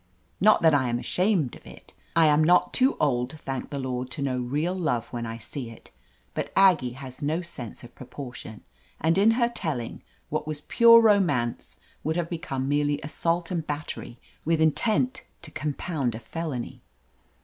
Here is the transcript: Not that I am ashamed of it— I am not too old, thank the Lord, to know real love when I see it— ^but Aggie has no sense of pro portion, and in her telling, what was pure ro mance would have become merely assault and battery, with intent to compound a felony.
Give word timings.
Not 0.39 0.63
that 0.63 0.73
I 0.73 0.89
am 0.89 0.97
ashamed 0.97 1.55
of 1.55 1.63
it— 1.63 1.93
I 2.15 2.25
am 2.25 2.43
not 2.43 2.73
too 2.73 2.97
old, 2.99 3.37
thank 3.45 3.69
the 3.69 3.77
Lord, 3.77 4.09
to 4.13 4.23
know 4.23 4.39
real 4.39 4.73
love 4.73 5.09
when 5.13 5.27
I 5.27 5.37
see 5.37 5.69
it— 5.69 5.91
^but 6.35 6.49
Aggie 6.55 6.93
has 6.93 7.21
no 7.21 7.43
sense 7.43 7.83
of 7.83 7.93
pro 7.93 8.07
portion, 8.07 8.63
and 8.99 9.15
in 9.15 9.29
her 9.37 9.47
telling, 9.47 10.01
what 10.29 10.47
was 10.47 10.61
pure 10.61 11.01
ro 11.01 11.19
mance 11.19 11.77
would 12.03 12.15
have 12.15 12.31
become 12.31 12.67
merely 12.67 12.99
assault 13.03 13.51
and 13.51 13.67
battery, 13.67 14.19
with 14.43 14.59
intent 14.59 15.21
to 15.43 15.51
compound 15.51 16.15
a 16.15 16.19
felony. 16.19 16.81